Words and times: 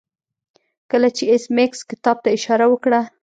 کله 0.91 1.09
چې 1.15 1.23
ایس 1.31 1.43
میکس 1.57 1.79
کتاب 1.89 2.17
ته 2.23 2.29
اشاره 2.37 2.65
وکړه 2.69 3.01